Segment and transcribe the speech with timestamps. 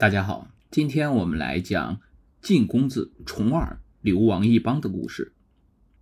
[0.00, 2.00] 大家好，今天我们来讲
[2.40, 5.34] 晋公子重耳流亡异邦的故事。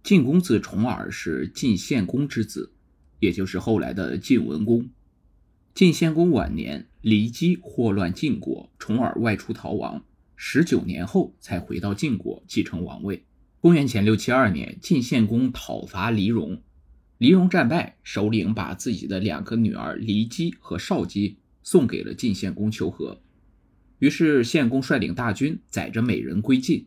[0.04, 2.72] 晋公子重耳是晋献公之子，
[3.18, 4.88] 也就是后来的晋文公。
[5.74, 10.04] 晋献公晚年，骊姬祸乱晋国，重耳外出逃亡，
[10.36, 13.24] 十九年后才回到晋国继承王位。
[13.58, 16.62] 公元前六七二年，晋献公讨伐黎戎，
[17.18, 23.20] 黎戎战败，首领把自己的两个女儿骊姬和少姬送给了晋献公求和。
[23.98, 26.86] 于是，献公率领大军载着美人归晋。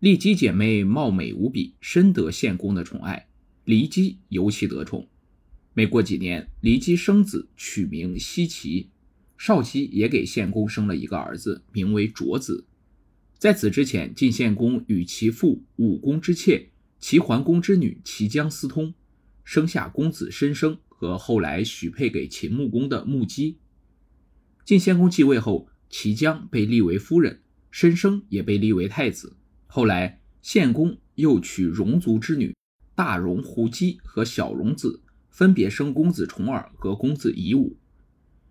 [0.00, 3.28] 骊姬姐妹貌美无比，深得献公的宠爱，
[3.64, 5.08] 骊姬尤其得宠。
[5.72, 8.90] 没过几年，骊姬生子，取名奚齐。
[9.38, 12.66] 少姬也给献公生了一个儿子，名为卓子。
[13.38, 16.68] 在此之前，晋献公与其父武公之妾
[16.98, 18.92] 齐桓公之女齐姜私通，
[19.44, 23.56] 生下公子申生和后来许配给秦穆公的穆姬。
[24.64, 25.68] 晋献公继位后。
[25.90, 29.36] 齐姜被立为夫人，申生也被立为太子。
[29.66, 32.54] 后来，献公又娶戎族之女
[32.94, 37.76] 大戎胡姬和小戎子，分别生公子重耳和公子夷吾。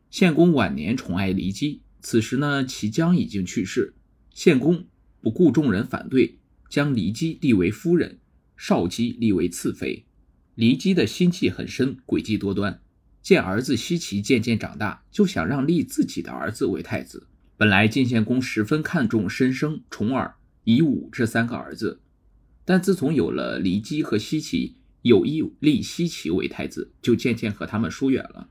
[0.09, 3.93] 献公晚年宠爱骊姬，此时呢，齐姜已经去世。
[4.33, 4.87] 献公
[5.21, 8.19] 不顾众人反对，将骊姬立为夫人，
[8.55, 10.05] 少姬立为次妃。
[10.55, 12.81] 骊姬的心计很深，诡计多端。
[13.27, 17.27] 见儿子奚齐渐渐长大，就想让立自己的儿子为太子。
[17.57, 21.99] 本来晋献公十分看重申生、重耳、夷吾这三个儿子，
[22.63, 28.47] 但自从有了骊姬和奚齐，有意立奚齐为太子，就渐渐和他们疏远了。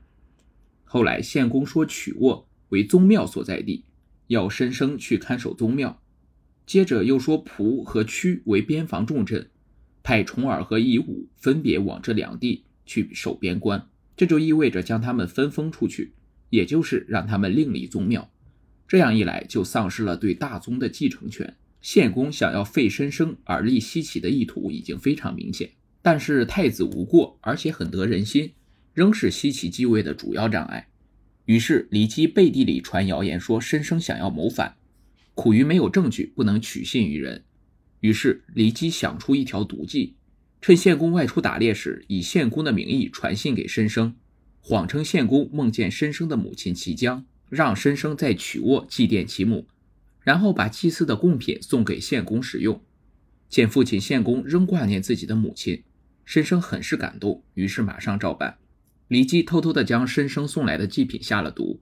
[0.83, 3.83] 后来献公说曲沃为宗庙所在地，
[4.27, 5.99] 要申生去看守宗庙；
[6.67, 9.49] 接着又说蒲和屈为边防重镇，
[10.03, 13.89] 派重耳和夷吾分别往这两地去守边关。
[14.17, 16.11] 这就意味着将他们分封出去，
[16.49, 18.29] 也就是让他们另立宗庙。
[18.87, 21.55] 这样一来，就丧失了对大宗的继承权。
[21.79, 25.69] 献公想要废申生而立奚齐的意图已经非常明显。
[26.01, 28.53] 但是太子无过，而且很得人心，
[28.93, 30.87] 仍是奚齐继位的主要障碍。
[31.45, 34.75] 于是骊姬背地里传谣言说申生想要谋反，
[35.35, 37.45] 苦于没有证据，不能取信于人。
[37.99, 40.16] 于是骊姬想出一条毒计。
[40.59, 44.15] 趁献公外出打猎时，以献公的名义传信给申生，
[44.59, 49.67] 谎称献公梦见申生的母亲齐姜，让申生在曲沃祭奠其母，
[50.21, 52.81] 然后把祭祀的贡品送给献公使用。
[53.47, 55.83] 见父亲献公仍挂念自己的母亲，
[56.25, 58.57] 申生很是感动，于是马上照办。
[59.07, 61.79] 骊姬偷偷地将申生送来的祭品下了毒。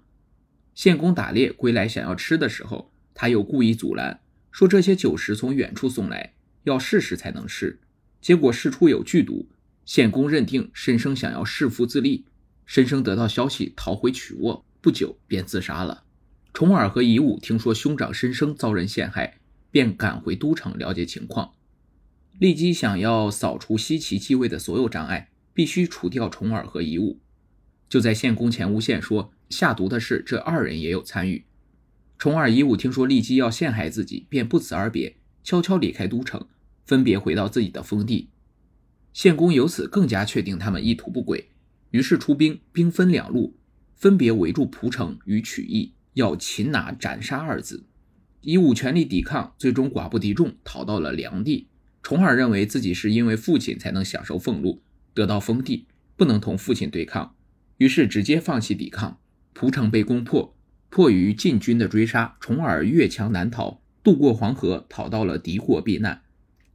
[0.76, 4.20] 献公打猎归来想要吃的时候，他又故意阻拦，
[4.52, 6.34] 说这些酒食从远处送来，
[6.66, 7.80] 要试试才能吃。
[8.26, 9.48] 结果事出有剧毒，
[9.86, 12.26] 献公认定申生想要弑父自立，
[12.66, 16.06] 申生得到消息逃回曲沃，不久便自杀了。
[16.52, 19.38] 重耳和夷吾听说兄长申生遭人陷害，
[19.70, 21.52] 便赶回都城了解情况。
[22.40, 27.20] 立即想要扫除西齐继位的所有障碍，必须除掉重耳和夷吾。
[27.88, 31.46] 就在献公前诬陷说下毒的是这二人也有参与。
[32.18, 36.48] 重耳、夷吾听说立即要陷害自己，便不辞而别，悄悄离开都城。
[36.86, 38.30] 分别回到自己的封地，
[39.12, 41.50] 献公由此更加确定他们意图不轨，
[41.90, 43.58] 于是出兵，兵分两路，
[43.96, 47.88] 分别围住蒲城与曲邑，要擒拿斩杀二子。
[48.42, 51.70] 以武全力抵抗，最终寡不敌众，逃到了梁地。
[52.04, 54.84] 重耳认为自己是因为父亲才能享受俸禄，
[55.16, 57.36] 得到封地，不能同父亲对抗，
[57.78, 59.18] 于是直接放弃抵抗。
[59.54, 60.56] 蒲城被攻破，
[60.92, 66.22] 迫于晋军的追杀，重耳越墙难逃，渡过黄河，逃到了敌国避难。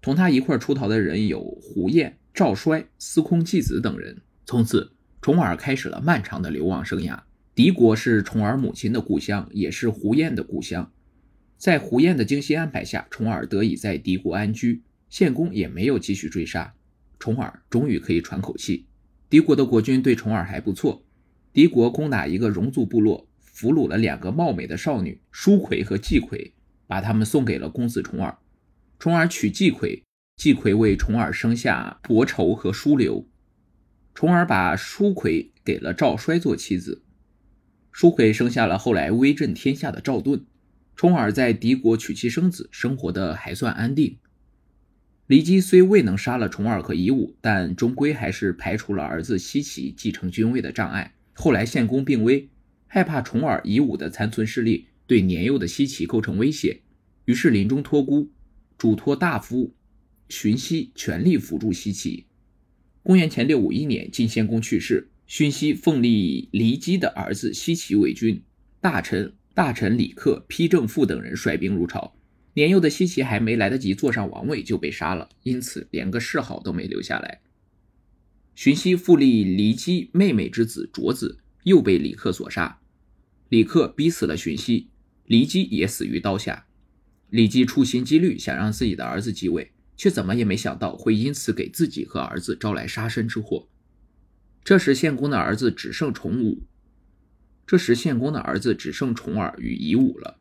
[0.03, 4.23] 同他一块出逃的人有胡彦、赵衰、司空季子等人。
[4.47, 7.21] 从此，重耳开始了漫长的流亡生涯。
[7.55, 10.91] 敌国是重耳母亲的故乡，也是胡彦的故乡。
[11.59, 16.73] 在胡彦的精心安排下，重耳得以在敌国安居，献公也没有继续追杀，
[17.19, 18.87] 重耳终于可以喘口气。
[19.29, 21.05] 敌国的国君对重耳还不错。
[21.53, 26.55] 敌国攻打一个戎族部落，俘虏了两个貌美的少女舒葵和季葵，
[26.87, 28.39] 把她们送给了公子重耳。
[29.01, 30.05] 重耳娶季葵，
[30.37, 33.27] 季葵为重耳生下伯仇和叔留。
[34.13, 37.03] 重耳把叔葵给了赵衰做妻子，
[37.91, 40.45] 叔葵生下了后来威震天下的赵盾。
[40.95, 44.19] 重耳在敌国娶妻生子，生活的还算安定。
[45.27, 51.15] 骊姬虽未能杀了重耳和夷吾，但终归还是排除了儿子奚齐继承君位的障碍。
[51.33, 52.51] 后来献公病危，
[52.87, 56.83] 害怕重耳、夷吾的残存势力对年幼的奚齐构成威胁，
[57.25, 58.31] 于是临终托孤。
[58.81, 59.75] 嘱托大夫
[60.31, 62.25] 荀息全力辅助西岐。
[63.03, 68.43] 公元前六五一年，晋献公去世，荀息奉立骊姬的儿子西岐为君，
[68.81, 72.17] 大臣大臣李克、丕正父等人率兵入朝。
[72.55, 77.43] 年幼的西岐还没来得及坐上王位就被杀了，因此连个谥号都没留下来。
[78.55, 82.81] 荀息复立骊姬妹妹之子卓子，又被李克所杀。
[83.51, 84.89] 李克逼死了荀息，
[85.27, 86.67] 骊姬也死于刀下。
[87.31, 93.69] 李姬处心积虑想让自己的儿子继位，却怎么也没想到会因此给自己和儿子招来杀身之祸。
[94.65, 96.63] 这时献公的儿子只剩重武，
[97.67, 100.39] 这时献公的儿子只剩重耳与夷吾了。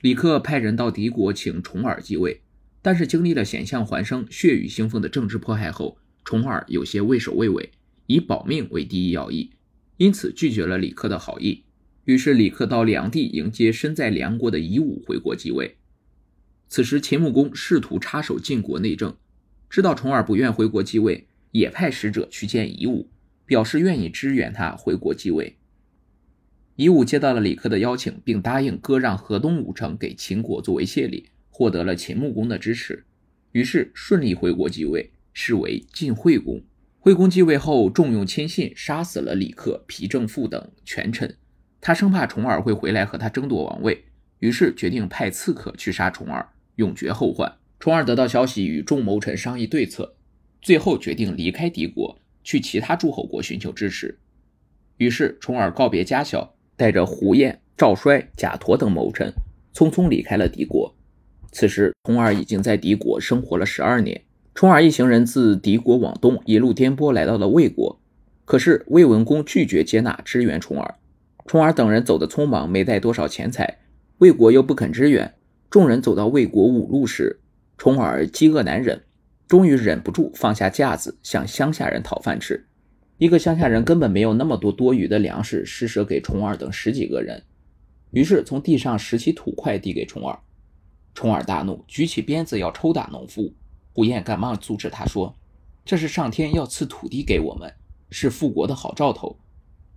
[0.00, 2.42] 李克派人到敌国请重耳继位，
[2.80, 7.72] 但是经历了险象环生、血雨腥风的政治迫害后，重耳有些畏首畏尾，
[8.06, 9.50] 以保命为第一要义，
[9.96, 11.64] 因此拒绝了李克的好意。
[12.04, 15.76] 于是李克到梁地迎接身在梁国的夷吾回国继位。
[16.68, 19.16] 此时秦穆公试图插手晋国内政，
[19.70, 23.08] 知道重耳不愿回国继位，也派使者去见夷吾，
[23.46, 25.56] 表示愿意支援他回国继位。
[26.76, 33.04] 夷吾接到了李克的邀请，并答应割让河东五城给秦国作为谢礼，获得了秦穆公的支持，
[33.52, 36.62] 于是顺利回国继位，是为晋惠公。
[37.00, 41.34] 惠公继位后，重用亲信，杀死了李克、皮正富等权臣。
[41.80, 44.04] 他生怕重耳会回来和他争夺王位，
[44.40, 46.46] 于是决定派刺客去杀重耳，
[46.78, 47.54] 永绝后患。
[47.78, 50.16] 重耳得到消息，与众谋臣商议对策，
[50.60, 54.18] 最后决定离开敌国，去其他诸侯国寻求支持。
[54.96, 56.54] 于是重耳告别家小。
[56.78, 59.32] 带着胡彦、赵衰、贾陀等谋臣，
[59.74, 60.94] 匆匆离开了敌国。
[61.50, 64.22] 此时，重耳已经在敌国生活了十二年。
[64.54, 68.00] 重耳一行人自敌国往东，一路颠簸来到了魏国。
[68.44, 70.94] 可是，魏文公拒绝接纳支援重耳。
[71.46, 73.78] 重耳等人走得匆忙，没带多少钱财，
[74.18, 75.34] 魏国又不肯支援。
[75.70, 77.40] 众人走到魏国五路时，
[77.76, 79.04] 重耳饥饿难忍，
[79.46, 82.66] 终于忍不住放下架子，向乡下人讨饭吃。
[83.18, 87.42] 一个乡下人根本没有那么多多余的粮食施舍给重耳等十几个人，
[88.12, 90.38] 于是从地上拾起土块递给重耳。
[91.12, 93.52] 重耳大怒，举起鞭子要抽打农夫。
[93.92, 95.34] 胡燕赶忙阻止他说
[95.84, 97.70] ：“这是上天要赐土地给我们，
[98.10, 99.36] 是复国的好兆头。”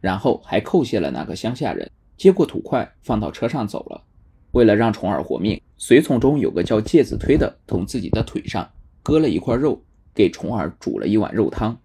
[0.02, 4.04] 然后还叩谢了那个乡下人，接过土块放到车上走了。
[4.52, 8.72] 为了让重耳活命，随从中有个叫介子推的，从自己的腿上
[9.02, 9.82] 割了一块肉，
[10.14, 11.80] 给重耳煮了一碗肉汤。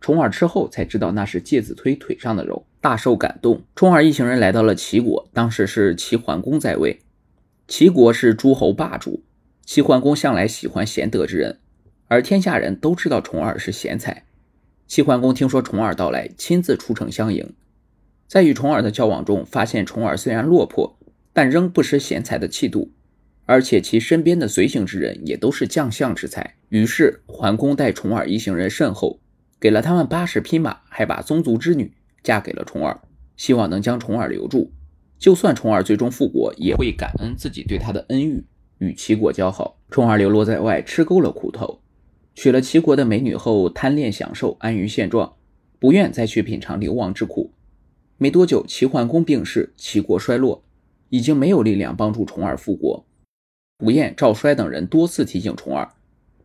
[0.00, 3.62] 重耳吃后才知道那是介子推腿上的肉，大受感动。
[3.76, 6.98] 重耳一行人来到了齐国，当时是齐桓公在位。
[7.68, 9.22] 齐国是诸侯霸主，
[9.64, 11.60] 齐桓公向来喜欢贤德之人，
[12.08, 14.24] 而天下人都知道重耳是贤才。
[14.88, 17.54] 齐桓公听说重耳到来，亲自出城相迎。
[18.26, 20.98] 在与重耳的交往中，发现重耳虽然落魄，
[21.32, 22.92] 但仍不失贤才的气度，
[23.46, 26.54] 而且其身边的随行之人也都是将相之才。
[26.68, 29.20] 于是桓公待重耳一行人甚厚。
[29.60, 31.92] 给了他们八十匹马，还把宗族之女
[32.22, 33.00] 嫁给了重耳，
[33.36, 34.72] 希望能将重耳留住。
[35.18, 38.44] 就算重耳最终复国，也会感恩自己对他的恩遇，
[38.78, 39.78] 与齐国交好。
[39.88, 41.80] 重耳流落在外，吃够了苦头，
[42.34, 45.36] 娶了齐国的美女后，贪恋享受，安于现状，
[45.78, 47.52] 不愿再去品尝流亡之苦。
[48.18, 50.64] 没多久，齐桓公病逝，齐国衰落，
[51.12, 53.04] 已经没有力量帮助重耳复国。
[53.78, 55.92] 胡彦、赵衰等人多次提醒重耳，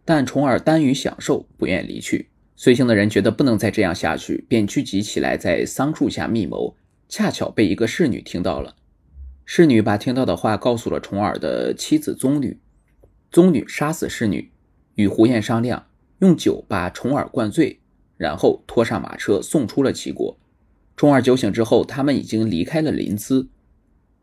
[0.04, 2.28] 但重耳耽于享受，不愿离去。
[2.58, 6.75] 随行的人觉得不能再这样下去，便聚集起来在桑树下密谋。
[7.08, 8.75] 恰巧被一个侍女听到了，
[9.46, 12.59] 侍女把听到的话告诉了重耳的妻子宗女。
[13.31, 14.52] 宗女杀死侍女，
[14.95, 15.88] 与胡彦商量，
[16.19, 17.80] 用酒把重耳灌醉，
[18.18, 20.38] 然后拖上马车送出了齐国。
[20.97, 23.47] 重耳酒醒之后，他们已经离开了临淄。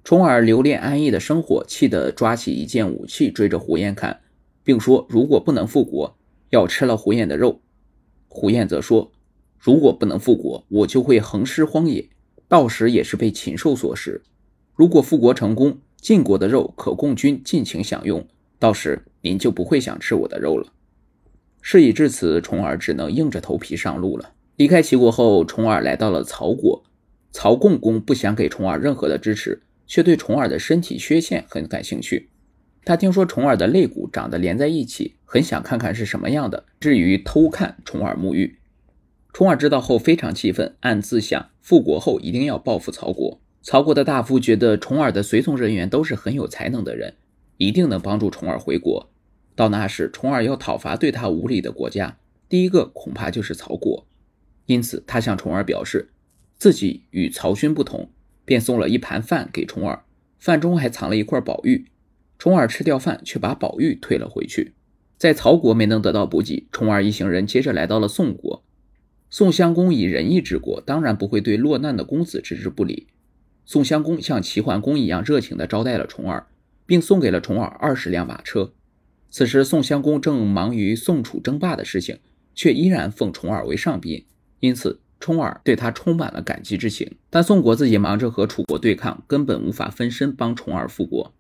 [0.04, 4.20] 重耳留恋安逸的生活，气得抓起一件武器追着胡彦砍，
[4.62, 6.14] 并说如果不能复国，
[6.50, 7.62] 要吃了胡彦的肉。
[8.28, 9.12] 胡彦则说
[9.58, 12.06] ：“如果不能复国，我就会横尸荒野，
[12.48, 14.20] 到时也是被禽兽所食。
[14.74, 20.70] 如果复国成功，晋国的肉可供君尽情享用，到时您就不会想吃我的肉了。”
[21.62, 24.34] 事已至此，重耳只能硬着头皮上路了。
[24.56, 26.84] 离开齐国后，重耳来到了曹国。
[27.32, 32.30] 曹共公不想给重耳任何的支持，却对重耳的身体缺陷很感兴趣。
[32.84, 38.58] 他听说重耳的肋骨长得连在一起，很想看看是什么样的，至于偷看重耳沐浴。
[39.32, 43.40] 重耳知道后非常气愤，暗自想复国后一定要报复曹国。
[43.62, 47.14] 曹国的大夫觉得重耳的随从人员都是很有才能的人，
[47.56, 49.10] 一定能帮助重耳回国。
[49.56, 54.06] 到那时，重耳要讨伐对他无礼的国家，第一个恐怕就是曹国。
[54.66, 56.10] 因此，他向重耳表示
[56.58, 58.10] 自己与曹勋不同，
[58.44, 60.04] 便送了一盘饭给重耳，
[60.38, 61.86] 饭中还藏了一块宝玉。
[62.38, 64.74] 重耳吃掉饭，却把宝玉退了回去。
[65.16, 68.62] 在曹国没能得到补给，重耳一行人接着来到了宋国。
[69.30, 73.06] 宋襄公以仁义治国，当然不会对落难的公子置之不理。
[73.64, 76.46] 宋襄公像齐桓公一样热情地招待了重耳，
[76.84, 78.72] 并送给了重耳二十辆马车。
[79.30, 82.18] 此时，宋襄公正忙于宋楚争霸的事情，
[82.54, 84.26] 却依然奉重耳为上宾，
[84.60, 87.16] 因此重耳对他充满了感激之情。
[87.30, 91.34] 但宋国自己忙着和楚国对抗，根本无法分身帮重耳复国，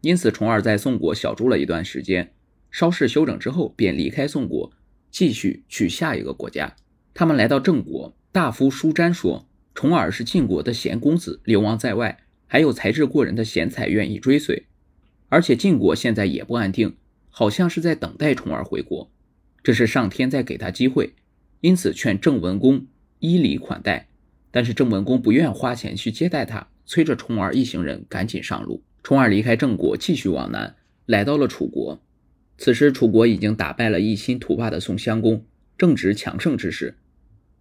[0.00, 2.32] 因此重耳在宋国小住了一段时间，
[2.70, 4.72] 稍事休整之后，便离开宋国，
[5.10, 6.74] 继续去下一个国家。
[7.14, 9.48] 他们来到郑国，大夫舒詹说。
[9.74, 14.64] 重耳是晋国的贤公子，流亡在外，还有才智过人的贤才愿意追随。
[15.28, 16.96] 而且晋国现在也不安定，
[17.28, 19.10] 好像是在等待重耳回国。
[19.62, 21.12] 这是上天在给他机会，
[21.60, 22.86] 因此劝郑文公
[23.18, 24.08] 依礼款待。
[24.50, 28.82] 但是郑文公不愿花钱去接待他，催着重耳一行人赶紧上路。
[29.02, 32.02] 重耳离开郑国，继续往南，来到了楚国。
[32.58, 35.44] 此时楚国已经打败了一心图霸的宋襄公，
[35.76, 36.96] 正值强盛之时。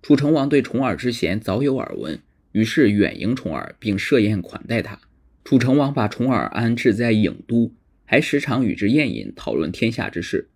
[0.02, 2.20] 楚成王对重耳之贤早有耳闻，
[2.54, 5.00] 于是远迎重耳，并设宴款待他。
[5.44, 7.74] 楚成王把重耳安置在郢都，
[8.06, 10.50] 还时常与之宴饮，讨论天下之事。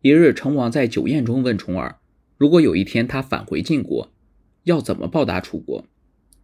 [0.00, 1.96] 一日，成王在酒宴中问重耳
[2.38, 4.12] ：“如果有一天他返回晋国，
[4.64, 5.86] 要怎么报答楚国？”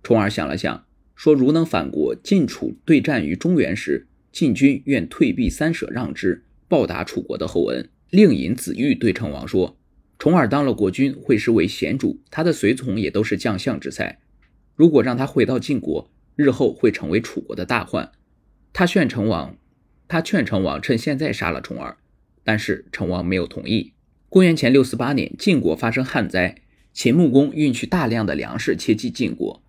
[0.03, 0.85] 重耳想了想，
[1.15, 9.77] 说：“如能反国，晋楚对战于中原时，晋军愿退避三舍让之，报答楚国的厚恩。”令尹子玉对成王说。
[10.19, 14.19] 重耳当了国君，会师为贤主，他的随从也都是将相之才。
[14.75, 18.11] 如果让他回到晋国，日后会成为楚国的大患。
[18.73, 19.57] 他劝成王，
[20.09, 21.99] 他劝成王趁现在杀了重耳，
[22.43, 23.93] 但是成王没有同意。
[24.29, 29.63] 公元前六四八年，晋国发生旱灾，秦穆公运去大量的粮食切济晋国。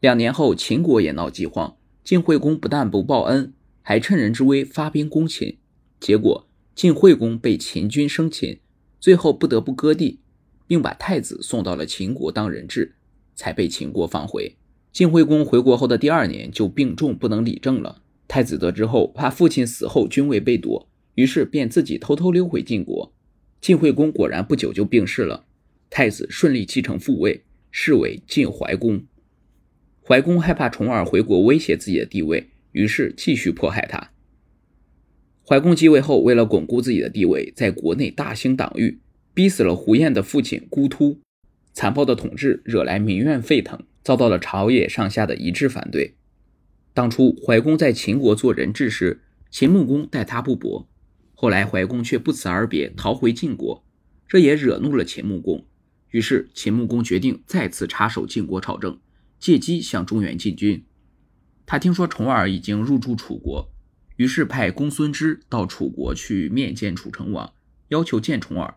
[0.00, 5.58] 两年后，秦国也闹饥荒，晋惠公不但不报恩，还趁人之危发兵攻秦，
[5.98, 8.60] 结果晋惠公被秦军生擒。
[9.00, 10.20] 最后不得不割地，
[10.66, 12.96] 并把太子送到了秦国当人质，
[13.34, 14.56] 才被秦国放回。
[14.92, 18.02] 晋惠公回国后的第二年就病重，不能理政了。
[18.26, 23.12] 太子得知后，怕父亲死后君位被夺，于是便自己偷偷溜回晋国。
[23.60, 25.46] 晋惠公果然不久就病逝了，
[25.90, 29.04] 太子顺利继承父位，是为晋怀公。
[30.02, 34.12] 怀公害怕重耳回国威胁自己的地位，于是继续迫害他。
[35.46, 39.00] 怀公继位后，为了巩固自己的地位，在国内大兴党羽，
[39.32, 41.20] 逼死了胡彦的父亲孤突。
[41.72, 46.16] 残暴的统治惹来民怨沸腾，遭到了朝野上下的一致反对。
[46.92, 50.88] 当初怀公在秦国做人质时，秦穆公待他不薄，
[51.34, 53.84] 后来怀公却不辞而别，逃回晋国，
[54.26, 55.64] 这也惹怒了秦穆公。
[56.10, 58.98] 于是秦穆公决定再次插手晋国朝政，
[59.38, 60.84] 借机向中原进军。
[61.66, 63.70] 他听说重耳已经入驻楚国。
[64.16, 67.52] 于是派公孙支到楚国去面见楚成王，
[67.88, 68.74] 要求见重耳。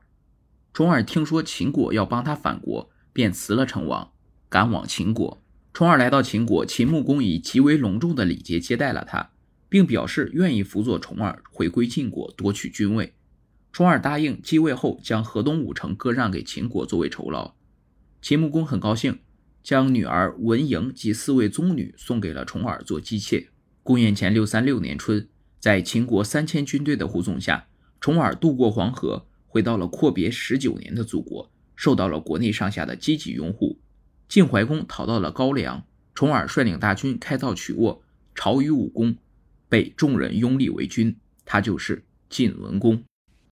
[0.71, 4.11] 重耳听说秦国要帮他反国，便辞了成王，
[4.50, 5.43] 赶往秦国。
[5.73, 9.31] 重耳来到秦国，秦穆公以极为隆重的礼节接待了他，
[9.67, 13.15] 并表示愿意辅佐重耳回归晋国，夺取君位。
[13.71, 17.55] 重耳答应继位后将河东五城割让给秦国作为酬劳。
[18.21, 19.19] 秦穆公很高兴，
[19.63, 23.47] 将女儿文嬴及四位宗女送给了重耳做姬妾。
[23.81, 25.27] 公元前六三六年春，
[25.59, 27.67] 在秦国三千军队的护送下，
[27.99, 33.79] 重耳渡过黄河，回到了阔别十九年的祖国，受到了国内上下的积极拥护。
[34.27, 38.03] 晋怀公逃到了高梁，重耳率领大军开造曲沃，
[38.35, 39.15] 朝于武功，
[39.67, 43.03] 被众人拥立为君，他就是晋文公。